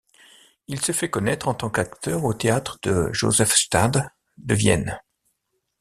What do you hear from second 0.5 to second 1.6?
Il se fait connaître en